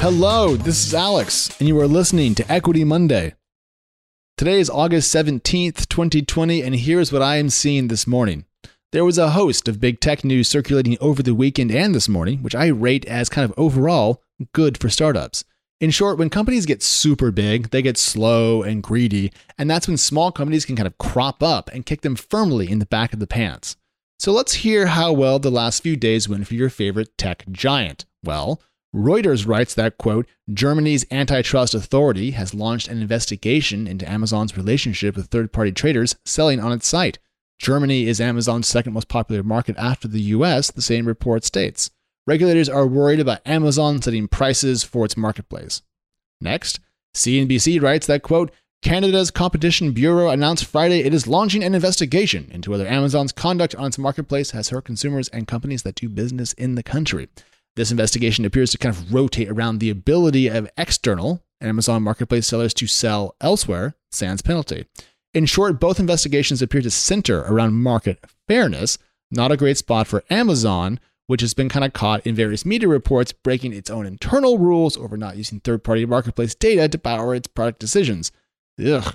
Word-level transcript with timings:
Hello, 0.00 0.56
this 0.56 0.86
is 0.86 0.94
Alex, 0.94 1.54
and 1.60 1.68
you 1.68 1.78
are 1.78 1.86
listening 1.86 2.34
to 2.34 2.50
Equity 2.50 2.84
Monday. 2.84 3.34
Today 4.38 4.58
is 4.58 4.70
August 4.70 5.14
17th, 5.14 5.90
2020, 5.90 6.62
and 6.62 6.74
here's 6.74 7.12
what 7.12 7.20
I 7.20 7.36
am 7.36 7.50
seeing 7.50 7.88
this 7.88 8.06
morning. 8.06 8.46
There 8.92 9.04
was 9.04 9.18
a 9.18 9.32
host 9.32 9.68
of 9.68 9.78
big 9.78 10.00
tech 10.00 10.24
news 10.24 10.48
circulating 10.48 10.96
over 11.02 11.22
the 11.22 11.34
weekend 11.34 11.70
and 11.70 11.94
this 11.94 12.08
morning, 12.08 12.38
which 12.38 12.54
I 12.54 12.68
rate 12.68 13.04
as 13.04 13.28
kind 13.28 13.44
of 13.44 13.52
overall 13.58 14.22
good 14.54 14.78
for 14.78 14.88
startups. 14.88 15.44
In 15.82 15.90
short, 15.90 16.16
when 16.16 16.30
companies 16.30 16.64
get 16.64 16.82
super 16.82 17.30
big, 17.30 17.68
they 17.68 17.82
get 17.82 17.98
slow 17.98 18.62
and 18.62 18.82
greedy, 18.82 19.30
and 19.58 19.70
that's 19.70 19.86
when 19.86 19.98
small 19.98 20.32
companies 20.32 20.64
can 20.64 20.76
kind 20.76 20.86
of 20.86 20.96
crop 20.96 21.42
up 21.42 21.68
and 21.74 21.84
kick 21.84 22.00
them 22.00 22.16
firmly 22.16 22.70
in 22.70 22.78
the 22.78 22.86
back 22.86 23.12
of 23.12 23.18
the 23.18 23.26
pants. 23.26 23.76
So 24.18 24.32
let's 24.32 24.54
hear 24.54 24.86
how 24.86 25.12
well 25.12 25.38
the 25.38 25.50
last 25.50 25.82
few 25.82 25.94
days 25.94 26.26
went 26.26 26.46
for 26.46 26.54
your 26.54 26.70
favorite 26.70 27.18
tech 27.18 27.44
giant. 27.50 28.06
Well, 28.24 28.62
Reuters 28.94 29.46
writes 29.46 29.74
that, 29.74 29.98
quote, 29.98 30.26
Germany's 30.52 31.06
antitrust 31.12 31.74
authority 31.74 32.32
has 32.32 32.54
launched 32.54 32.88
an 32.88 33.00
investigation 33.00 33.86
into 33.86 34.10
Amazon's 34.10 34.56
relationship 34.56 35.16
with 35.16 35.26
third 35.26 35.52
party 35.52 35.70
traders 35.70 36.16
selling 36.24 36.58
on 36.58 36.72
its 36.72 36.88
site. 36.88 37.18
Germany 37.58 38.08
is 38.08 38.20
Amazon's 38.20 38.66
second 38.66 38.94
most 38.94 39.08
popular 39.08 39.44
market 39.44 39.76
after 39.76 40.08
the 40.08 40.20
US, 40.20 40.72
the 40.72 40.82
same 40.82 41.06
report 41.06 41.44
states. 41.44 41.90
Regulators 42.26 42.68
are 42.68 42.86
worried 42.86 43.20
about 43.20 43.46
Amazon 43.46 44.02
setting 44.02 44.26
prices 44.26 44.82
for 44.82 45.04
its 45.04 45.16
marketplace. 45.16 45.82
Next, 46.40 46.80
CNBC 47.14 47.80
writes 47.80 48.06
that, 48.06 48.22
quote, 48.22 48.50
Canada's 48.82 49.30
Competition 49.30 49.92
Bureau 49.92 50.30
announced 50.30 50.64
Friday 50.64 51.00
it 51.00 51.12
is 51.12 51.26
launching 51.26 51.62
an 51.62 51.74
investigation 51.74 52.48
into 52.50 52.70
whether 52.70 52.86
Amazon's 52.86 53.30
conduct 53.30 53.74
on 53.74 53.88
its 53.88 53.98
marketplace 53.98 54.52
has 54.52 54.70
hurt 54.70 54.86
consumers 54.86 55.28
and 55.28 55.46
companies 55.46 55.82
that 55.82 55.96
do 55.96 56.08
business 56.08 56.54
in 56.54 56.76
the 56.76 56.82
country. 56.82 57.28
This 57.76 57.90
investigation 57.90 58.44
appears 58.44 58.70
to 58.72 58.78
kind 58.78 58.94
of 58.94 59.12
rotate 59.12 59.48
around 59.48 59.78
the 59.78 59.90
ability 59.90 60.48
of 60.48 60.70
external 60.76 61.42
Amazon 61.60 62.02
marketplace 62.02 62.46
sellers 62.46 62.74
to 62.74 62.86
sell 62.86 63.36
elsewhere, 63.40 63.94
sans 64.10 64.42
penalty. 64.42 64.86
In 65.32 65.46
short, 65.46 65.78
both 65.78 66.00
investigations 66.00 66.60
appear 66.60 66.82
to 66.82 66.90
center 66.90 67.40
around 67.40 67.74
market 67.74 68.24
fairness, 68.48 68.98
not 69.30 69.52
a 69.52 69.56
great 69.56 69.78
spot 69.78 70.08
for 70.08 70.24
Amazon, 70.28 70.98
which 71.28 71.42
has 71.42 71.54
been 71.54 71.68
kind 71.68 71.84
of 71.84 71.92
caught 71.92 72.26
in 72.26 72.34
various 72.34 72.66
media 72.66 72.88
reports 72.88 73.32
breaking 73.32 73.72
its 73.72 73.88
own 73.88 74.04
internal 74.04 74.58
rules 74.58 74.96
over 74.96 75.16
not 75.16 75.36
using 75.36 75.60
third 75.60 75.84
party 75.84 76.04
marketplace 76.04 76.56
data 76.56 76.88
to 76.88 76.98
power 76.98 77.34
its 77.34 77.46
product 77.46 77.78
decisions. 77.78 78.32
Ugh. 78.84 79.14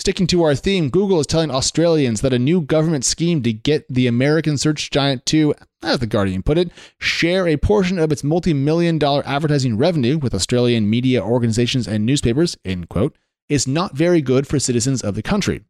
Sticking 0.00 0.28
to 0.28 0.44
our 0.44 0.54
theme, 0.54 0.90
Google 0.90 1.18
is 1.18 1.26
telling 1.26 1.50
Australians 1.50 2.20
that 2.20 2.32
a 2.32 2.38
new 2.38 2.60
government 2.60 3.04
scheme 3.04 3.42
to 3.42 3.52
get 3.52 3.84
the 3.92 4.06
American 4.06 4.56
search 4.56 4.90
giant 4.90 5.26
to, 5.26 5.54
as 5.82 5.98
The 5.98 6.06
Guardian 6.06 6.44
put 6.44 6.56
it, 6.56 6.70
share 7.00 7.48
a 7.48 7.56
portion 7.56 7.98
of 7.98 8.12
its 8.12 8.22
multi 8.22 8.54
million 8.54 8.98
dollar 8.98 9.24
advertising 9.26 9.76
revenue 9.76 10.16
with 10.16 10.34
Australian 10.34 10.88
media 10.88 11.20
organizations 11.20 11.88
and 11.88 12.06
newspapers, 12.06 12.56
end 12.64 12.88
quote, 12.88 13.16
is 13.48 13.66
not 13.66 13.96
very 13.96 14.22
good 14.22 14.46
for 14.46 14.60
citizens 14.60 15.02
of 15.02 15.16
the 15.16 15.22
country. 15.22 15.64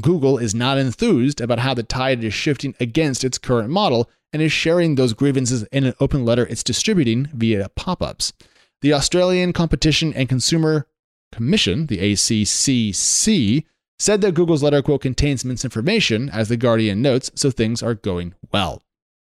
Google 0.00 0.38
is 0.38 0.54
not 0.54 0.78
enthused 0.78 1.40
about 1.40 1.58
how 1.58 1.74
the 1.74 1.82
tide 1.82 2.22
is 2.22 2.32
shifting 2.32 2.74
against 2.78 3.24
its 3.24 3.36
current 3.36 3.68
model 3.68 4.08
and 4.32 4.40
is 4.40 4.52
sharing 4.52 4.94
those 4.94 5.12
grievances 5.12 5.64
in 5.64 5.84
an 5.84 5.94
open 6.00 6.24
letter 6.24 6.46
it's 6.46 6.62
distributing 6.62 7.28
via 7.34 7.68
pop 7.70 8.00
ups. 8.00 8.32
The 8.80 8.92
Australian 8.92 9.52
Competition 9.52 10.14
and 10.14 10.28
Consumer 10.28 10.86
Commission, 11.32 11.86
the 11.86 11.98
ACCC, 11.98 13.64
said 14.02 14.20
that 14.20 14.34
Google's 14.34 14.64
letter 14.64 14.82
quote 14.82 15.00
contains 15.00 15.44
misinformation, 15.44 16.28
as 16.28 16.48
The 16.48 16.56
Guardian 16.56 17.00
notes, 17.00 17.30
so 17.36 17.52
things 17.52 17.84
are 17.84 17.94
going 17.94 18.34
well. 18.50 18.82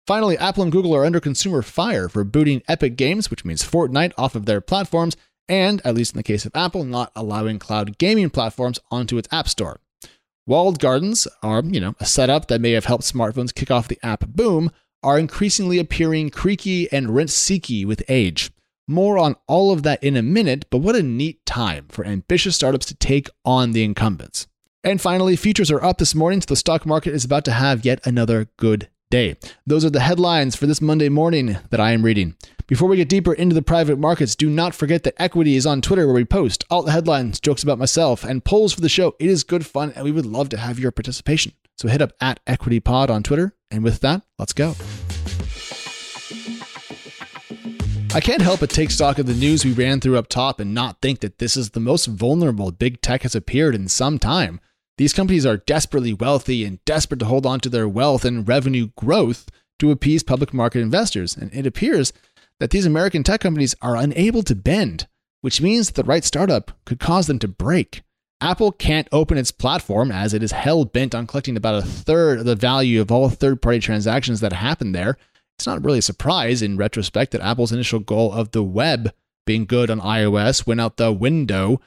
Finally, 0.07 0.35
Apple 0.39 0.63
and 0.63 0.71
Google 0.71 0.95
are 0.95 1.05
under 1.05 1.19
consumer 1.19 1.61
fire 1.61 2.09
for 2.09 2.23
booting 2.23 2.63
Epic 2.67 2.95
Games, 2.95 3.29
which 3.29 3.45
means 3.45 3.63
Fortnite, 3.63 4.13
off 4.17 4.33
of 4.33 4.47
their 4.47 4.62
platforms, 4.62 5.16
and, 5.47 5.79
at 5.85 5.94
least 5.94 6.13
in 6.13 6.17
the 6.17 6.23
case 6.23 6.47
of 6.47 6.56
Apple, 6.56 6.85
not 6.85 7.12
allowing 7.16 7.59
cloud 7.59 8.00
gaming 8.00 8.31
platforms 8.31 8.79
onto 8.89 9.19
its 9.19 9.29
App 9.31 9.47
Store. 9.47 9.79
Walled 10.47 10.79
gardens 10.79 11.28
are, 11.44 11.62
you 11.63 11.79
know, 11.79 11.94
a 12.00 12.06
setup 12.07 12.47
that 12.47 12.59
may 12.59 12.72
have 12.72 12.85
helped 12.85 13.03
smartphones 13.03 13.53
kick 13.53 13.69
off 13.69 13.88
the 13.88 14.00
app 14.01 14.28
boom, 14.28 14.72
are 15.03 15.19
increasingly 15.19 15.78
appearing 15.78 16.31
creaky 16.31 16.91
and 16.91 17.16
rent 17.16 17.29
seeky 17.29 17.85
with 17.85 18.01
age. 18.09 18.50
More 18.88 19.19
on 19.19 19.35
all 19.47 19.72
of 19.72 19.83
that 19.83 20.03
in 20.03 20.17
a 20.17 20.23
minute, 20.23 20.66
but 20.72 20.79
what 20.79 20.95
a 20.95 21.03
neat 21.03 21.45
time 21.45 21.85
for 21.89 22.03
ambitious 22.03 22.56
startups 22.56 22.88
to 22.88 22.95
take 22.95 23.29
on 23.45 23.73
the 23.73 23.83
incumbents. 23.83 24.47
And 24.85 24.99
finally, 24.99 25.38
futures 25.38 25.71
are 25.71 25.81
up 25.81 25.97
this 25.97 26.13
morning, 26.13 26.41
so 26.41 26.47
the 26.47 26.57
stock 26.57 26.85
market 26.85 27.13
is 27.13 27.23
about 27.23 27.45
to 27.45 27.53
have 27.53 27.85
yet 27.85 28.05
another 28.05 28.49
good 28.57 28.89
day. 29.09 29.38
Those 29.66 29.85
are 29.85 29.89
the 29.89 30.01
headlines 30.01 30.57
for 30.57 30.67
this 30.67 30.81
Monday 30.81 31.07
morning 31.07 31.57
that 31.69 31.79
I 31.79 31.91
am 31.91 32.03
reading. 32.03 32.35
Before 32.67 32.89
we 32.89 32.97
get 32.97 33.07
deeper 33.07 33.33
into 33.33 33.55
the 33.55 33.61
private 33.61 33.97
markets, 33.97 34.35
do 34.35 34.49
not 34.49 34.75
forget 34.75 35.03
that 35.03 35.16
Equity 35.17 35.55
is 35.55 35.66
on 35.66 35.79
Twitter 35.79 36.05
where 36.05 36.16
we 36.16 36.25
post 36.25 36.66
all 36.69 36.83
the 36.83 36.91
headlines, 36.91 37.39
jokes 37.39 37.63
about 37.63 37.79
myself, 37.79 38.25
and 38.25 38.44
polls 38.44 38.73
for 38.73 38.81
the 38.81 38.89
show. 38.89 39.16
It 39.19 39.29
is 39.29 39.45
good 39.45 39.66
fun, 39.66 39.94
and 39.95 40.03
we 40.03 40.11
would 40.11 40.25
love 40.25 40.49
to 40.49 40.57
have 40.57 40.79
your 40.79 40.91
participation. 40.91 41.53
So 41.77 41.88
hit 41.88 42.01
up 42.01 42.11
at 42.19 42.44
EquityPod 42.45 43.09
on 43.09 43.23
Twitter. 43.23 43.55
And 43.71 43.85
with 43.85 44.01
that, 44.01 44.23
let's 44.38 44.51
go. 44.51 44.75
I 48.13 48.19
can't 48.19 48.41
help 48.41 48.59
but 48.59 48.69
take 48.69 48.91
stock 48.91 49.17
of 49.17 49.27
the 49.27 49.33
news 49.33 49.63
we 49.63 49.71
ran 49.71 50.01
through 50.01 50.17
up 50.17 50.27
top 50.27 50.59
and 50.59 50.73
not 50.73 51.01
think 51.01 51.21
that 51.21 51.39
this 51.39 51.55
is 51.55 51.69
the 51.69 51.79
most 51.79 52.05
vulnerable 52.05 52.71
big 52.71 53.00
tech 53.00 53.21
has 53.21 53.33
appeared 53.33 53.75
in 53.75 53.88
some 53.88 54.19
time. 54.19 54.59
These 54.98 55.14
companies 55.14 55.46
are 55.46 55.58
desperately 55.58 56.14
wealthy 56.14 56.66
and 56.66 56.84
desperate 56.86 57.20
to 57.20 57.26
hold 57.26 57.46
on 57.46 57.59
to 57.62 57.70
their 57.70 57.88
wealth 57.88 58.24
and 58.26 58.48
revenue 58.48 58.90
growth 58.96 59.50
to 59.80 59.92
appease 59.92 60.24
public 60.24 60.54
market 60.54 60.81
investors. 60.81 61.36
And 61.36 61.54
it 61.54 61.66
appears 61.66 62.14
that 62.59 62.70
these 62.70 62.86
American 62.86 63.24
tech 63.24 63.42
companies 63.42 63.76
are 63.81 63.96
unable 63.96 64.44
to 64.44 64.56
bend, 64.56 65.08
which 65.42 65.62
means 65.62 65.88
that 65.88 65.96
the 65.96 66.08
right 66.08 66.24
startup 66.24 66.72
could 66.86 67.00
cause 67.00 67.28
them 67.28 67.40
to 67.40 67.48
break. 67.48 68.04
Apple 68.40 68.72
can't 68.72 69.08
open 69.12 69.38
its 69.38 69.52
platform 69.52 70.12
as 70.12 70.34
it 70.34 70.44
is 70.44 70.52
hell 70.52 70.86
bent 70.86 71.16
on 71.16 71.25
collecting 71.25 71.58
about 71.58 71.75
a 71.75 71.81
third 71.81 72.40
of 72.40 72.46
the 72.46 72.56
value 72.56 73.02
of 73.02 73.12
all 73.12 73.30
third 73.30 73.62
party 73.62 73.80
transactions 73.80 74.42
that 74.42 74.54
happen 74.54 74.92
there. 74.92 75.18
It's 75.58 75.66
not 75.66 75.84
really 75.84 76.00
a 76.00 76.04
surprise 76.04 76.62
in 76.62 76.78
retrospect 76.78 77.31
that 77.31 77.42
Apple's 77.42 77.72
initial 77.72 78.00
goal 78.00 78.31
of 78.31 78.52
the 78.52 78.64
web 78.64 79.14
being 79.46 79.66
good 79.66 79.90
on 79.90 80.00
iOS 80.02 80.68
went 80.68 80.81
out 80.81 80.98
the 80.98 81.12
window 81.12 81.80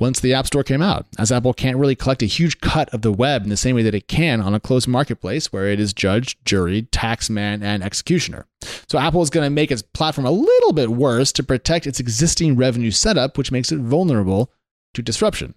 once 0.00 0.18
the 0.18 0.32
App 0.34 0.46
Store 0.46 0.64
came 0.64 0.80
out, 0.80 1.06
as 1.18 1.30
Apple 1.30 1.52
can't 1.52 1.76
really 1.76 1.94
collect 1.94 2.22
a 2.22 2.26
huge 2.26 2.60
cut 2.60 2.88
of 2.94 3.02
the 3.02 3.12
web 3.12 3.44
in 3.44 3.50
the 3.50 3.56
same 3.56 3.76
way 3.76 3.82
that 3.82 3.94
it 3.94 4.08
can 4.08 4.40
on 4.40 4.54
a 4.54 4.60
closed 4.60 4.88
marketplace 4.88 5.52
where 5.52 5.68
it 5.68 5.78
is 5.78 5.92
judge, 5.92 6.42
jury, 6.44 6.82
taxman, 6.90 7.62
and 7.62 7.84
executioner. 7.84 8.46
So 8.88 8.98
Apple 8.98 9.22
is 9.22 9.30
going 9.30 9.46
to 9.46 9.50
make 9.50 9.70
its 9.70 9.82
platform 9.82 10.26
a 10.26 10.30
little 10.30 10.72
bit 10.72 10.90
worse 10.90 11.32
to 11.32 11.42
protect 11.42 11.86
its 11.86 12.00
existing 12.00 12.56
revenue 12.56 12.90
setup, 12.90 13.36
which 13.36 13.52
makes 13.52 13.70
it 13.70 13.78
vulnerable 13.78 14.50
to 14.94 15.02
disruption. 15.02 15.54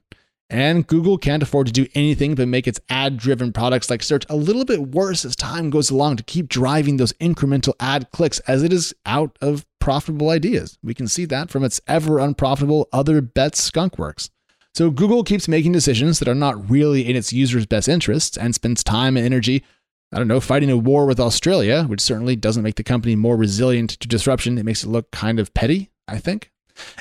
And 0.49 0.85
Google 0.85 1.17
can't 1.17 1.41
afford 1.41 1.67
to 1.67 1.73
do 1.73 1.87
anything 1.95 2.35
but 2.35 2.47
make 2.47 2.67
its 2.67 2.79
ad 2.89 3.17
driven 3.17 3.51
products 3.51 3.89
like 3.89 4.03
search 4.03 4.25
a 4.29 4.35
little 4.35 4.65
bit 4.65 4.89
worse 4.89 5.25
as 5.25 5.35
time 5.35 5.69
goes 5.69 5.89
along 5.89 6.17
to 6.17 6.23
keep 6.23 6.47
driving 6.47 6.97
those 6.97 7.13
incremental 7.13 7.73
ad 7.79 8.11
clicks 8.11 8.39
as 8.41 8.61
it 8.61 8.71
is 8.71 8.93
out 9.05 9.35
of 9.41 9.65
profitable 9.79 10.29
ideas. 10.29 10.77
We 10.83 10.93
can 10.93 11.07
see 11.07 11.25
that 11.25 11.49
from 11.49 11.63
its 11.63 11.81
ever 11.87 12.19
unprofitable 12.19 12.87
Other 12.93 13.19
Bets 13.19 13.69
skunkworks. 13.69 14.29
So 14.75 14.89
Google 14.89 15.23
keeps 15.23 15.47
making 15.47 15.71
decisions 15.71 16.19
that 16.19 16.27
are 16.27 16.35
not 16.35 16.69
really 16.69 17.07
in 17.09 17.15
its 17.15 17.33
users' 17.33 17.65
best 17.65 17.89
interests 17.89 18.37
and 18.37 18.55
spends 18.55 18.83
time 18.83 19.17
and 19.17 19.25
energy, 19.25 19.63
I 20.11 20.17
don't 20.17 20.27
know, 20.27 20.39
fighting 20.39 20.71
a 20.71 20.77
war 20.77 21.05
with 21.05 21.19
Australia, 21.19 21.83
which 21.83 22.01
certainly 22.01 22.35
doesn't 22.35 22.63
make 22.63 22.75
the 22.75 22.83
company 22.83 23.15
more 23.15 23.37
resilient 23.37 23.91
to 23.91 24.07
disruption. 24.07 24.57
It 24.57 24.65
makes 24.65 24.83
it 24.83 24.89
look 24.89 25.11
kind 25.11 25.39
of 25.39 25.53
petty, 25.53 25.91
I 26.07 26.17
think. 26.17 26.51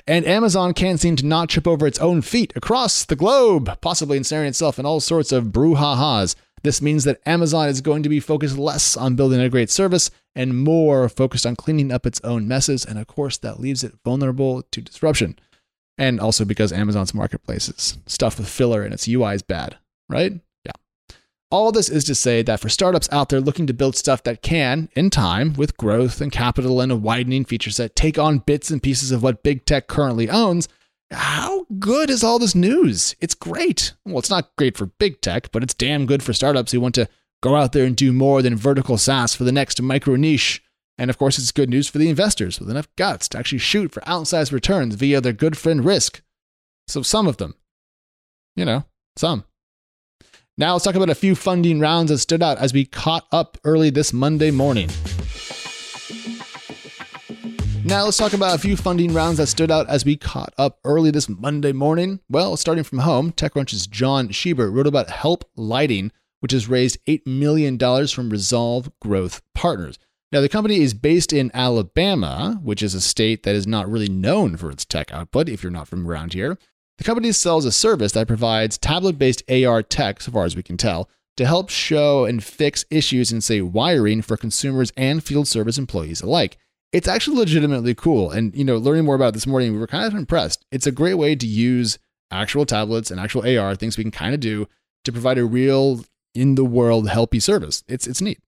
And 0.06 0.26
Amazon 0.26 0.74
can't 0.74 1.00
seem 1.00 1.16
to 1.16 1.26
not 1.26 1.48
trip 1.48 1.66
over 1.66 1.86
its 1.86 1.98
own 1.98 2.22
feet 2.22 2.52
across 2.56 3.04
the 3.04 3.16
globe, 3.16 3.80
possibly 3.80 4.16
ensnaring 4.16 4.48
itself 4.48 4.78
in 4.78 4.86
all 4.86 5.00
sorts 5.00 5.32
of 5.32 5.46
brouhahas. 5.46 6.34
This 6.62 6.80
means 6.82 7.04
that 7.04 7.20
Amazon 7.26 7.68
is 7.68 7.80
going 7.80 8.02
to 8.04 8.08
be 8.08 8.20
focused 8.20 8.56
less 8.56 8.96
on 8.96 9.16
building 9.16 9.40
a 9.40 9.48
great 9.48 9.70
service 9.70 10.10
and 10.34 10.62
more 10.62 11.08
focused 11.08 11.44
on 11.44 11.56
cleaning 11.56 11.90
up 11.90 12.06
its 12.06 12.20
own 12.22 12.46
messes. 12.46 12.84
And 12.84 12.98
of 12.98 13.06
course, 13.06 13.36
that 13.38 13.60
leaves 13.60 13.82
it 13.82 13.94
vulnerable 14.04 14.62
to 14.62 14.80
disruption 14.80 15.38
and 15.98 16.20
also 16.20 16.44
because 16.44 16.72
Amazon's 16.72 17.14
marketplace 17.14 17.68
is 17.68 17.98
stuffed 18.06 18.38
with 18.38 18.48
filler 18.48 18.82
and 18.82 18.94
its 18.94 19.08
UI 19.08 19.34
is 19.34 19.42
bad, 19.42 19.78
right? 20.08 20.32
All 21.52 21.70
this 21.70 21.88
is 21.88 22.04
to 22.04 22.14
say 22.14 22.42
that 22.42 22.60
for 22.60 22.68
startups 22.68 23.08
out 23.12 23.28
there 23.28 23.40
looking 23.40 23.66
to 23.66 23.74
build 23.74 23.94
stuff 23.94 24.22
that 24.24 24.42
can, 24.42 24.88
in 24.96 25.10
time, 25.10 25.52
with 25.52 25.76
growth 25.76 26.20
and 26.20 26.32
capital 26.32 26.80
and 26.80 26.90
a 26.90 26.96
widening 26.96 27.44
feature 27.44 27.70
set, 27.70 27.94
take 27.94 28.18
on 28.18 28.38
bits 28.38 28.70
and 28.70 28.82
pieces 28.82 29.12
of 29.12 29.22
what 29.22 29.42
big 29.42 29.64
tech 29.66 29.86
currently 29.86 30.30
owns, 30.30 30.66
how 31.10 31.66
good 31.78 32.08
is 32.08 32.24
all 32.24 32.38
this 32.38 32.54
news? 32.54 33.14
It's 33.20 33.34
great. 33.34 33.92
Well, 34.04 34.18
it's 34.18 34.30
not 34.30 34.56
great 34.56 34.76
for 34.76 34.86
big 34.86 35.20
tech, 35.20 35.52
but 35.52 35.62
it's 35.62 35.74
damn 35.74 36.06
good 36.06 36.22
for 36.22 36.32
startups 36.32 36.72
who 36.72 36.80
want 36.80 36.94
to 36.96 37.08
go 37.42 37.54
out 37.54 37.72
there 37.72 37.84
and 37.84 37.94
do 37.94 38.12
more 38.12 38.40
than 38.40 38.56
vertical 38.56 38.96
SaaS 38.96 39.34
for 39.34 39.44
the 39.44 39.52
next 39.52 39.80
micro 39.80 40.16
niche 40.16 40.62
and 40.98 41.10
of 41.10 41.18
course, 41.18 41.38
it's 41.38 41.52
good 41.52 41.70
news 41.70 41.88
for 41.88 41.98
the 41.98 42.08
investors 42.08 42.60
with 42.60 42.70
enough 42.70 42.88
guts 42.96 43.28
to 43.28 43.38
actually 43.38 43.58
shoot 43.58 43.92
for 43.92 44.02
outsized 44.02 44.52
returns 44.52 44.94
via 44.94 45.20
their 45.20 45.32
good 45.32 45.56
friend 45.56 45.84
risk. 45.84 46.22
So, 46.86 47.02
some 47.02 47.26
of 47.26 47.38
them, 47.38 47.54
you 48.56 48.64
know, 48.64 48.84
some. 49.16 49.44
Now, 50.58 50.74
let's 50.74 50.84
talk 50.84 50.96
about 50.96 51.08
a 51.08 51.14
few 51.14 51.34
funding 51.34 51.80
rounds 51.80 52.10
that 52.10 52.18
stood 52.18 52.42
out 52.42 52.58
as 52.58 52.74
we 52.74 52.84
caught 52.84 53.26
up 53.32 53.56
early 53.64 53.88
this 53.88 54.12
Monday 54.12 54.50
morning. 54.50 54.90
Now 57.84 58.04
let's 58.04 58.18
talk 58.18 58.34
about 58.34 58.54
a 58.54 58.58
few 58.58 58.76
funding 58.76 59.14
rounds 59.14 59.38
that 59.38 59.46
stood 59.46 59.70
out 59.70 59.88
as 59.88 60.04
we 60.04 60.16
caught 60.16 60.52
up 60.58 60.78
early 60.84 61.10
this 61.10 61.26
Monday 61.26 61.72
morning. 61.72 62.20
Well, 62.28 62.58
starting 62.58 62.84
from 62.84 62.98
home, 62.98 63.32
TechCrunch's 63.32 63.86
John 63.86 64.28
Shieber 64.28 64.70
wrote 64.70 64.86
about 64.86 65.08
Help 65.08 65.44
Lightning, 65.56 66.12
which 66.40 66.52
has 66.52 66.68
raised 66.68 66.98
$8 67.06 67.26
million 67.26 67.78
from 68.06 68.28
Resolve 68.28 68.90
Growth 69.00 69.40
Partners. 69.54 69.98
Now, 70.32 70.42
the 70.42 70.50
company 70.50 70.80
is 70.80 70.92
based 70.94 71.32
in 71.32 71.50
Alabama, 71.54 72.60
which 72.62 72.82
is 72.82 72.94
a 72.94 73.00
state 73.00 73.42
that 73.42 73.54
is 73.54 73.66
not 73.66 73.90
really 73.90 74.08
known 74.08 74.58
for 74.58 74.70
its 74.70 74.84
tech 74.84 75.12
output 75.12 75.48
if 75.48 75.62
you're 75.62 75.72
not 75.72 75.88
from 75.88 76.06
around 76.06 76.34
here. 76.34 76.58
The 77.02 77.06
company 77.06 77.32
sells 77.32 77.64
a 77.64 77.72
service 77.72 78.12
that 78.12 78.28
provides 78.28 78.78
tablet 78.78 79.18
based 79.18 79.42
AR 79.50 79.82
tech, 79.82 80.20
so 80.20 80.30
far 80.30 80.44
as 80.44 80.54
we 80.54 80.62
can 80.62 80.76
tell, 80.76 81.10
to 81.36 81.44
help 81.44 81.68
show 81.68 82.26
and 82.26 82.44
fix 82.44 82.84
issues 82.90 83.32
in, 83.32 83.40
say, 83.40 83.60
wiring 83.60 84.22
for 84.22 84.36
consumers 84.36 84.92
and 84.96 85.20
field 85.20 85.48
service 85.48 85.78
employees 85.78 86.20
alike 86.20 86.58
it's 86.92 87.08
actually 87.08 87.38
legitimately 87.38 87.96
cool. 87.96 88.30
And, 88.30 88.54
you 88.54 88.62
know, 88.62 88.76
learning 88.76 89.04
more 89.04 89.16
about 89.16 89.30
it 89.30 89.34
this 89.34 89.48
morning, 89.48 89.72
we 89.72 89.80
were 89.80 89.88
kind 89.88 90.06
of 90.06 90.14
impressed. 90.14 90.64
It's 90.70 90.86
a 90.86 90.92
great 90.92 91.14
way 91.14 91.34
to 91.34 91.46
use 91.46 91.98
actual 92.30 92.66
tablets 92.66 93.10
and 93.10 93.18
actual 93.18 93.48
AR, 93.48 93.74
things 93.74 93.98
we 93.98 94.04
can 94.04 94.12
kind 94.12 94.32
of 94.32 94.38
do 94.38 94.68
to 95.02 95.10
provide 95.10 95.38
a 95.38 95.44
real 95.44 96.04
in 96.36 96.54
the 96.54 96.64
world 96.64 97.08
helpy 97.08 97.42
service. 97.42 97.82
It's, 97.88 98.06
it's 98.06 98.20
neat. 98.20 98.38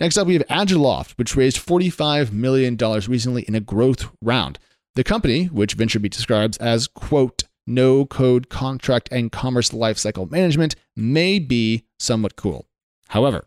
Next 0.00 0.18
up, 0.18 0.26
we 0.26 0.34
have 0.34 0.48
Agiloft, 0.48 1.12
which 1.12 1.36
raised 1.36 1.64
$45 1.64 2.32
million 2.32 2.76
recently 2.76 3.42
in 3.42 3.54
a 3.54 3.60
growth 3.60 4.08
round. 4.20 4.58
The 4.96 5.04
company, 5.04 5.44
which 5.44 5.76
VentureBeat 5.76 6.10
describes 6.10 6.56
as, 6.56 6.88
quote, 6.88 7.44
no 7.66 8.06
code 8.06 8.48
contract 8.48 9.08
and 9.10 9.32
commerce 9.32 9.70
lifecycle 9.70 10.30
management, 10.30 10.76
may 10.96 11.38
be 11.38 11.84
somewhat 11.98 12.36
cool. 12.36 12.66
However, 13.08 13.44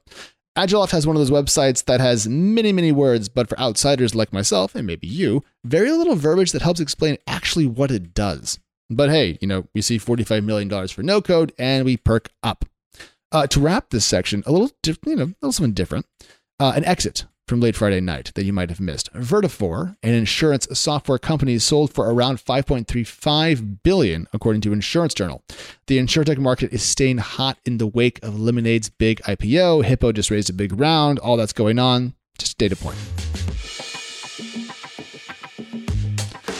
Agiloft 0.57 0.89
has 0.91 1.05
one 1.05 1.15
of 1.15 1.19
those 1.19 1.29
websites 1.29 1.85
that 1.85 1.99
has 1.99 2.27
many, 2.27 2.73
many 2.73 2.91
words, 2.91 3.29
but 3.29 3.47
for 3.47 3.59
outsiders 3.59 4.15
like 4.15 4.33
myself, 4.33 4.73
and 4.73 4.87
maybe 4.87 5.07
you, 5.07 5.43
very 5.63 5.91
little 5.91 6.15
verbiage 6.15 6.51
that 6.51 6.63
helps 6.63 6.79
explain 6.79 7.17
actually 7.27 7.67
what 7.67 7.91
it 7.91 8.13
does. 8.15 8.59
But 8.89 9.09
hey, 9.09 9.37
you 9.41 9.47
know, 9.47 9.67
we 9.75 9.81
see 9.81 9.99
$45 9.99 10.43
million 10.43 10.87
for 10.87 11.03
no 11.03 11.21
code 11.21 11.53
and 11.59 11.85
we 11.85 11.97
perk 11.97 12.29
up. 12.41 12.65
Uh, 13.31 13.45
to 13.45 13.59
wrap 13.59 13.89
this 13.89 14.05
section, 14.05 14.41
a 14.45 14.51
little, 14.51 14.71
diff- 14.81 14.99
you 15.05 15.15
know, 15.15 15.25
a 15.25 15.35
little 15.41 15.51
something 15.51 15.73
different. 15.73 16.05
Uh, 16.59 16.73
an 16.75 16.85
exit 16.85 17.25
from 17.47 17.61
late 17.61 17.75
Friday 17.75 18.01
night 18.01 18.31
that 18.35 18.43
you 18.43 18.51
might 18.51 18.69
have 18.69 18.81
missed. 18.81 19.11
Vertafore, 19.13 19.95
an 20.03 20.13
insurance 20.13 20.67
software 20.77 21.17
company, 21.17 21.57
sold 21.59 21.93
for 21.93 22.11
around 22.11 22.37
5.35 22.37 23.83
billion, 23.83 24.27
according 24.33 24.61
to 24.61 24.73
Insurance 24.73 25.13
Journal. 25.13 25.43
The 25.87 25.97
insurtech 25.97 26.37
market 26.37 26.73
is 26.73 26.83
staying 26.83 27.19
hot 27.19 27.57
in 27.65 27.77
the 27.77 27.87
wake 27.87 28.21
of 28.21 28.39
Lemonade's 28.39 28.89
big 28.89 29.21
IPO. 29.21 29.85
Hippo 29.85 30.11
just 30.11 30.29
raised 30.29 30.49
a 30.49 30.53
big 30.53 30.77
round. 30.77 31.19
All 31.19 31.37
that's 31.37 31.53
going 31.53 31.79
on. 31.79 32.13
Just 32.37 32.57
data 32.57 32.75
point. 32.75 32.97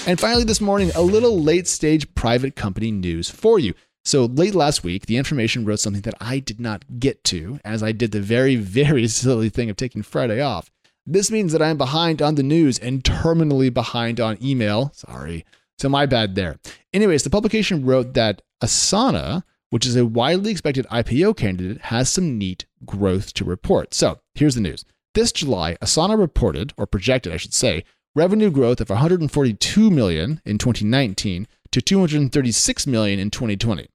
And 0.07 0.17
finally, 0.17 0.45
this 0.45 0.61
morning, 0.61 0.91
a 0.95 1.01
little 1.01 1.41
late 1.41 1.67
stage 1.67 2.15
private 2.15 2.55
company 2.55 2.91
news 2.91 3.29
for 3.29 3.59
you. 3.59 3.73
So 4.05 4.23
late 4.23 4.55
last 4.55 4.85
week, 4.85 5.05
the 5.05 5.17
information 5.17 5.65
wrote 5.65 5.81
something 5.81 6.03
that 6.03 6.13
I 6.21 6.39
did 6.39 6.61
not 6.61 6.85
get 6.97 7.25
to, 7.25 7.59
as 7.65 7.83
I 7.83 7.91
did 7.91 8.13
the 8.13 8.21
very, 8.21 8.55
very 8.77 9.05
silly 9.09 9.49
thing 9.49 9.69
of 9.69 9.75
taking 9.75 10.01
Friday 10.01 10.39
off. 10.39 10.71
This 11.09 11.31
means 11.31 11.53
that 11.53 11.61
I'm 11.61 11.77
behind 11.77 12.21
on 12.21 12.35
the 12.35 12.43
news 12.43 12.77
and 12.77 13.01
terminally 13.01 13.73
behind 13.73 14.19
on 14.19 14.37
email. 14.43 14.91
Sorry. 14.93 15.45
So 15.79 15.87
my 15.87 16.05
bad 16.05 16.35
there. 16.35 16.59
Anyways, 16.93 17.23
the 17.23 17.29
publication 17.29 17.85
wrote 17.85 18.13
that 18.15 18.41
Asana, 18.61 19.43
which 19.69 19.85
is 19.85 19.95
a 19.95 20.05
widely 20.05 20.51
expected 20.51 20.85
IPO 20.91 21.37
candidate, 21.37 21.79
has 21.83 22.09
some 22.09 22.37
neat 22.37 22.65
growth 22.85 23.33
to 23.35 23.45
report. 23.45 23.93
So 23.93 24.19
here's 24.35 24.55
the 24.55 24.61
news. 24.61 24.83
This 25.13 25.31
July, 25.31 25.77
Asana 25.81 26.19
reported, 26.19 26.73
or 26.75 26.85
projected, 26.85 27.31
I 27.31 27.37
should 27.37 27.53
say, 27.53 27.85
revenue 28.13 28.51
growth 28.51 28.81
of 28.81 28.89
142 28.89 29.89
million 29.89 30.41
in 30.43 30.57
2019 30.57 31.47
to 31.71 31.81
236 31.81 32.87
million 32.87 33.17
in 33.17 33.31
2020. 33.31 33.87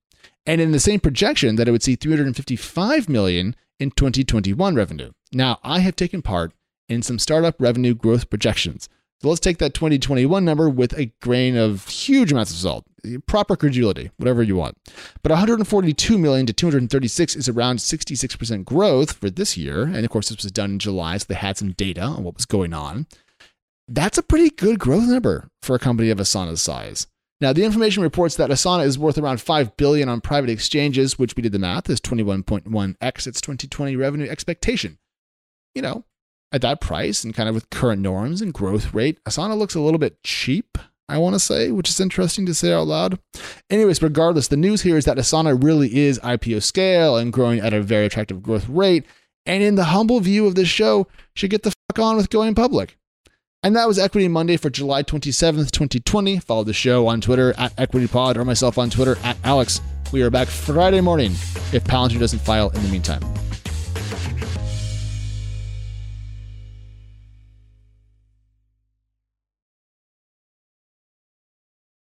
And 0.47 0.61
in 0.62 0.73
the 0.73 0.81
same 0.81 1.00
projection 1.00 1.56
that 1.56 1.69
it 1.69 1.73
would 1.73 1.82
see 1.82 1.94
355 1.94 3.11
million 3.11 3.55
in 3.79 3.91
2021 3.91 4.75
revenue. 4.75 5.12
Now, 5.32 5.59
I 5.62 5.81
have 5.81 5.94
taken 5.94 6.23
part 6.23 6.53
in 6.92 7.02
some 7.02 7.18
startup 7.18 7.60
revenue 7.60 7.94
growth 7.94 8.30
projections. 8.30 8.88
So 9.22 9.28
let's 9.28 9.40
take 9.40 9.58
that 9.58 9.72
2021 9.72 10.44
number 10.44 10.68
with 10.68 10.98
a 10.98 11.12
grain 11.22 11.56
of 11.56 11.86
huge 11.86 12.32
amounts 12.32 12.50
of 12.50 12.56
salt, 12.56 12.84
proper 13.26 13.54
credulity, 13.54 14.10
whatever 14.16 14.42
you 14.42 14.56
want. 14.56 14.76
But 15.22 15.30
142 15.30 16.18
million 16.18 16.44
to 16.46 16.52
236 16.52 17.36
is 17.36 17.48
around 17.48 17.76
66% 17.76 18.64
growth 18.64 19.12
for 19.12 19.30
this 19.30 19.56
year. 19.56 19.84
And 19.84 20.04
of 20.04 20.10
course, 20.10 20.28
this 20.28 20.42
was 20.42 20.50
done 20.50 20.72
in 20.72 20.78
July, 20.80 21.18
so 21.18 21.26
they 21.28 21.36
had 21.36 21.56
some 21.56 21.70
data 21.70 22.02
on 22.02 22.24
what 22.24 22.34
was 22.34 22.46
going 22.46 22.74
on. 22.74 23.06
That's 23.86 24.18
a 24.18 24.24
pretty 24.24 24.50
good 24.50 24.80
growth 24.80 25.08
number 25.08 25.48
for 25.62 25.76
a 25.76 25.80
company 25.80 26.10
of 26.10 26.18
Asana's 26.18 26.60
size. 26.60 27.06
Now, 27.40 27.52
the 27.52 27.64
information 27.64 28.02
reports 28.02 28.36
that 28.36 28.50
Asana 28.50 28.84
is 28.84 28.98
worth 28.98 29.18
around 29.18 29.40
5 29.40 29.76
billion 29.76 30.08
on 30.08 30.20
private 30.20 30.50
exchanges, 30.50 31.18
which 31.18 31.36
we 31.36 31.42
did 31.42 31.52
the 31.52 31.58
math 31.58 31.90
is 31.90 32.00
21.1x 32.00 33.26
its 33.26 33.40
2020 33.40 33.96
revenue 33.96 34.28
expectation. 34.28 34.98
You 35.74 35.82
know, 35.82 36.04
at 36.52 36.60
that 36.62 36.81
price 36.81 37.25
and 37.25 37.34
kind 37.34 37.49
of 37.49 37.54
with 37.54 37.70
current 37.70 38.02
norms 38.02 38.40
and 38.40 38.52
growth 38.52 38.93
rate, 38.93 39.22
Asana 39.25 39.56
looks 39.56 39.75
a 39.75 39.81
little 39.81 39.99
bit 39.99 40.22
cheap, 40.22 40.78
I 41.08 41.19
want 41.19 41.34
to 41.34 41.40
say, 41.40 41.70
which 41.70 41.88
is 41.88 42.00
interesting 42.00 42.46
to 42.46 42.54
say 42.54 42.72
out 42.72 42.87
loud. 42.87 43.19
Anyways, 43.70 44.02
regardless, 44.02 44.49
the 44.49 44.56
news 44.56 44.82
here 44.82 44.96
is 44.96 45.04
that 45.06 45.16
Asana 45.16 45.62
really 45.62 45.96
is 45.96 46.19
IPO 46.20 46.62
scale 46.62 47.16
and 47.16 47.32
growing 47.32 47.60
at 47.60 47.72
a 47.72 47.82
very 47.82 48.06
attractive 48.06 48.43
growth 48.43 48.69
rate. 48.69 49.04
And 49.44 49.62
in 49.62 49.75
the 49.75 49.84
humble 49.84 50.20
view 50.20 50.46
of 50.46 50.54
this 50.54 50.69
show, 50.69 51.08
should 51.34 51.50
get 51.50 51.64
the 51.64 51.72
fuck 51.90 51.99
on 51.99 52.16
with 52.16 52.31
going 52.31 52.54
public. 52.54 52.96
And 53.64 53.76
that 53.76 53.87
was 53.87 53.99
Equity 53.99 54.28
Monday 54.28 54.56
for 54.56 54.70
July 54.70 55.02
27th, 55.02 55.70
2020. 55.70 56.40
Follow 56.40 56.64
the 56.64 56.72
show 56.72 57.06
on 57.06 57.20
Twitter 57.20 57.54
at 57.58 57.75
EquityPod 57.76 58.37
or 58.37 58.44
myself 58.44 58.76
on 58.76 58.90
Twitter 58.90 59.16
at 59.22 59.37
Alex. 59.44 59.81
We 60.12 60.22
are 60.22 60.31
back 60.31 60.49
Friday 60.49 61.00
morning 61.00 61.32
if 61.72 61.84
Palantir 61.84 62.19
doesn't 62.19 62.40
file 62.40 62.70
in 62.70 62.82
the 62.82 62.88
meantime. 62.88 63.22